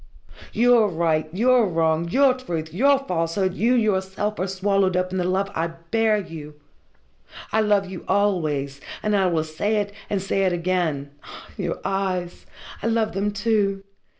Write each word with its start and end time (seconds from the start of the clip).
Your 0.51 0.89
wrong, 0.89 1.25
your 1.31 1.67
right, 1.67 2.11
your 2.11 2.33
truth, 2.33 2.73
your 2.73 2.97
falsehood, 3.05 3.53
you 3.53 3.75
yourself 3.75 4.39
are 4.39 4.47
swallowed 4.47 4.97
up 4.97 5.11
in 5.11 5.19
the 5.19 5.23
love 5.23 5.51
I 5.53 5.67
bear 5.67 6.17
you! 6.17 6.59
I 7.51 7.61
love 7.61 7.85
you 7.87 8.03
always, 8.07 8.81
and 9.03 9.15
I 9.15 9.27
will 9.27 9.43
say 9.43 9.75
it, 9.75 9.93
and 10.09 10.19
say 10.19 10.41
it 10.41 10.53
again 10.53 11.11
ah, 11.23 11.49
your 11.55 11.79
eyes! 11.85 12.47
I 12.81 12.87
love 12.87 13.11
them, 13.11 13.29
too! 13.29 13.83